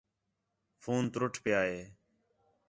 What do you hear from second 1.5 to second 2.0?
ہے